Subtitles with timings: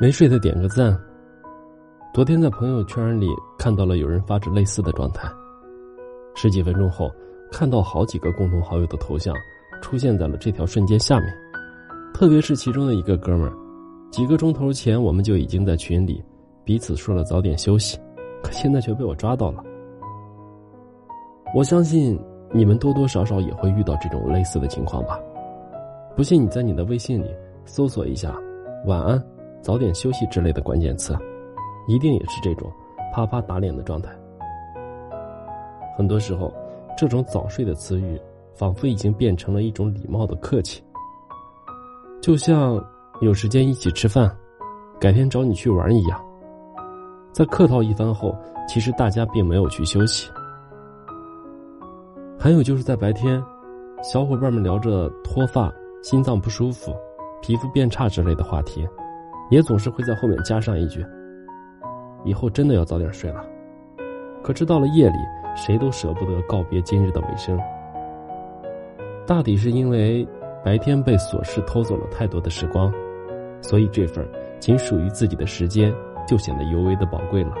[0.00, 0.98] 没睡的点个赞。
[2.14, 3.28] 昨天在朋友圈里
[3.58, 5.30] 看到了有人发着类似的状态。
[6.34, 7.10] 十几分钟后，
[7.50, 9.34] 看到好几个共同好友的头像
[9.80, 11.28] 出现在了这条瞬间下面，
[12.14, 13.52] 特别是其中的一个哥们儿，
[14.10, 16.22] 几个钟头前我们就已经在群里
[16.64, 17.98] 彼此说了早点休息，
[18.42, 19.62] 可现在却被我抓到了。
[21.54, 22.18] 我相信
[22.50, 25.20] 你们多多少少也会遇到这种类似的情况吧？
[26.16, 27.26] 不信你在你的微信里
[27.66, 28.34] 搜索一下
[28.86, 29.22] “晚安
[29.62, 31.16] ”“早点休息”之类的关键词。
[31.88, 32.70] 一定也是这种
[33.12, 34.10] 啪啪打脸的状态。
[35.96, 36.52] 很多时候，
[36.96, 38.20] 这种早睡的词语，
[38.54, 40.82] 仿佛已经变成了一种礼貌的客气。
[42.20, 42.82] 就像
[43.20, 44.30] 有时间一起吃饭，
[45.00, 46.24] 改天找你去玩一样。
[47.32, 48.32] 在客套一番后，
[48.68, 50.30] 其实大家并没有去休息。
[52.38, 53.42] 还有就是在白天，
[54.04, 56.94] 小伙伴们聊着脱发、心脏不舒服、
[57.40, 58.86] 皮肤变差之类的话题，
[59.52, 61.04] 也总是会在后面加上一句。
[62.24, 63.44] 以后真的要早点睡了，
[64.42, 65.18] 可是到了夜里，
[65.54, 67.60] 谁都舍不得告别今日的尾声。
[69.26, 70.26] 大抵是因为
[70.64, 72.90] 白天被琐事偷走了太多的时光，
[73.60, 74.26] 所以这份
[74.58, 75.92] 仅属于自己的时间
[76.26, 77.52] 就显得尤为的宝贵了。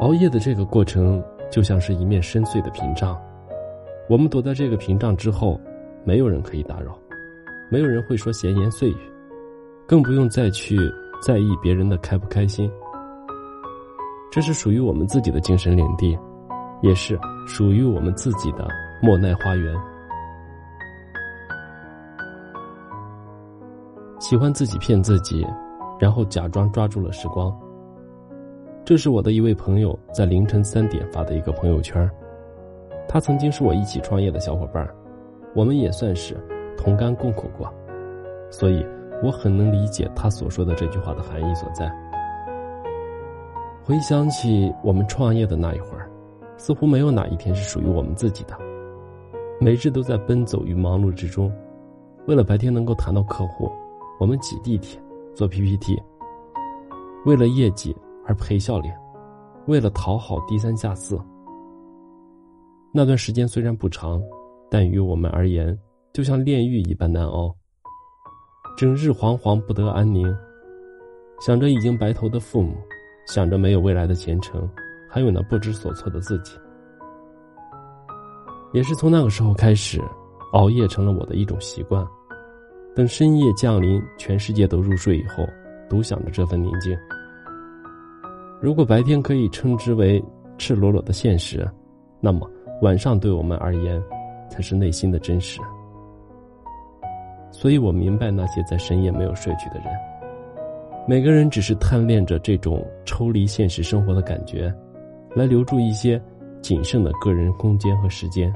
[0.00, 3.18] 熬夜的这个过程就像是一面深邃的屏障，
[4.06, 5.58] 我们躲在这个屏障之后，
[6.04, 6.98] 没有人可以打扰，
[7.70, 8.96] 没有人会说闲言碎语，
[9.86, 10.78] 更不用再去。
[11.20, 12.70] 在意别人的开不开心，
[14.30, 16.16] 这是属于我们自己的精神领地，
[16.80, 18.68] 也是属于我们自己的
[19.02, 19.74] 莫奈花园。
[24.20, 25.44] 喜欢自己骗自己，
[25.98, 27.52] 然后假装抓住了时光。
[28.84, 32.08] 这是我的一位朋友在凌晨三点发的一个朋友圈，
[33.08, 34.88] 他曾经是我一起创业的小伙伴，
[35.52, 36.36] 我们也算是
[36.78, 37.70] 同甘共苦过，
[38.48, 38.86] 所以。
[39.20, 41.92] 我很能理解他所说的这句话的含义所在。
[43.82, 46.08] 回想起我们创业的那一会儿，
[46.56, 48.56] 似乎没有哪一天是属于我们自己的，
[49.60, 51.52] 每日都在奔走于忙碌之中。
[52.28, 53.68] 为了白天能够谈到客户，
[54.20, 55.02] 我们挤地铁、
[55.34, 56.00] 做 PPT；
[57.26, 57.92] 为了业绩
[58.24, 58.96] 而陪笑脸，
[59.66, 61.18] 为了讨好低三下四。
[62.92, 64.22] 那段时间虽然不长，
[64.70, 65.76] 但于我们而言，
[66.18, 67.54] 就像炼狱一般难熬。
[68.76, 70.36] 整日惶惶不得安宁，
[71.40, 72.74] 想着已经白头的父母，
[73.28, 74.68] 想着没有未来的前程，
[75.08, 76.58] 还有那不知所措的自己。
[78.72, 80.02] 也是从那个时候开始，
[80.54, 82.04] 熬夜成了我的一种习惯。
[82.96, 85.48] 等深夜降临，全世界都入睡以后，
[85.88, 86.98] 独享着这份宁静。
[88.60, 90.20] 如果白天可以称之为
[90.58, 91.64] 赤裸裸的现实，
[92.18, 92.50] 那么
[92.82, 94.02] 晚上对我们而言，
[94.50, 95.60] 才是内心的真实。
[97.50, 99.86] 所以我明白那些在深夜没有睡去的人，
[101.06, 104.72] 每个人只是贪恋着这种抽离现实生活的感觉，
[105.34, 106.20] 来留住一些
[106.60, 108.52] 仅剩的个人空间和时间。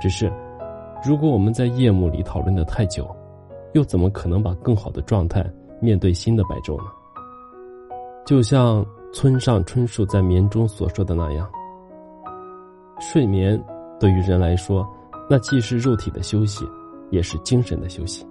[0.00, 0.30] 只是，
[1.04, 3.08] 如果我们在夜幕里讨论的太久，
[3.72, 5.44] 又怎么可能把更好的状态
[5.80, 6.90] 面对新的白昼呢？
[8.26, 11.50] 就像村上春树在《眠》中所说的那样，
[13.00, 13.60] 睡眠
[13.98, 14.86] 对于人来说，
[15.28, 16.64] 那既是肉体的休息。
[17.10, 18.26] 也是精神的休息。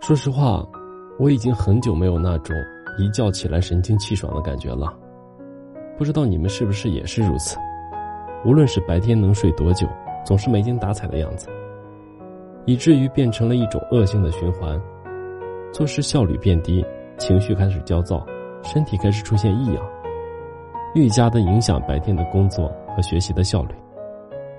[0.00, 0.66] 说实话，
[1.18, 2.56] 我已经很久没有那种
[2.98, 4.92] 一觉起来神清气爽的感觉了。
[5.96, 7.56] 不知道你们是不是也是如此？
[8.44, 9.86] 无论是白天能睡多久，
[10.24, 11.46] 总是没精打采的样子，
[12.64, 14.80] 以至于变成了一种恶性的循环，
[15.72, 16.84] 做事效率变低，
[17.18, 18.26] 情绪开始焦躁，
[18.62, 19.84] 身体开始出现异样，
[20.94, 23.74] 愈加的影响白天的工作和学习的效率。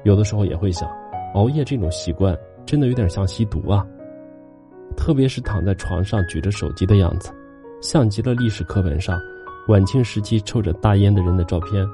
[0.03, 0.89] 有的时候也会想，
[1.33, 3.85] 熬夜这种习惯真的有点像吸毒啊。
[4.97, 7.31] 特别是躺在床上举着手机的样子，
[7.81, 9.17] 像极了历史课本上
[9.67, 11.87] 晚清时期抽着大烟的人的照片。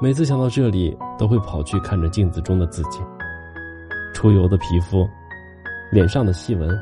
[0.00, 3.00] 每次想到这里，都会跑去看着镜子中的自己，
[4.12, 5.08] 出油的皮肤，
[5.90, 6.78] 脸上的细纹，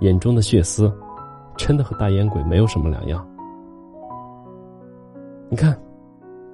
[0.00, 0.90] 眼中的血丝，
[1.56, 3.26] 真的和大烟鬼没有什么两样。
[5.50, 5.78] 你看，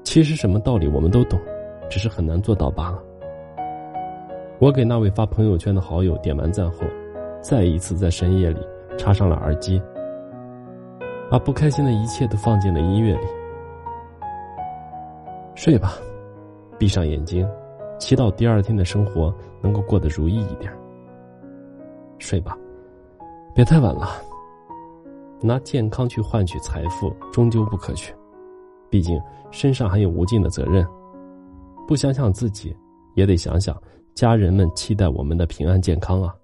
[0.03, 1.39] 其实什么道理我们都懂。
[1.89, 3.03] 只是很难做到罢了。
[4.59, 6.79] 我给那位发朋友圈的好友点完赞后，
[7.41, 8.61] 再一次在深夜里
[8.97, 9.81] 插上了耳机，
[11.31, 13.27] 把不开心的一切都放进了音乐里。
[15.55, 15.95] 睡吧，
[16.79, 17.49] 闭上眼睛，
[17.99, 20.73] 祈祷第二天的生活能够过得如意一点。
[22.19, 22.59] 睡吧，
[23.55, 24.09] 别太晚了。
[25.41, 28.13] 拿健康去换取财富，终究不可取，
[28.91, 29.21] 毕竟
[29.53, 30.85] 身上还有无尽的责任。
[31.89, 32.77] 不想想自己，
[33.15, 33.83] 也得想想
[34.15, 36.37] 家人们期待我们的平安健康啊。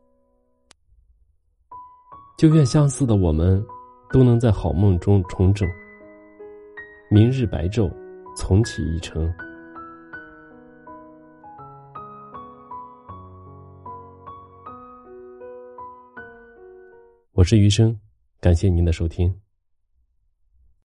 [2.39, 3.63] 就愿相似的我们，
[4.11, 5.69] 都能在好梦中重整。
[7.11, 7.93] 明日白昼，
[8.35, 9.31] 重启一程。
[17.33, 17.95] 我是余生，
[18.41, 19.44] 感谢您的收听。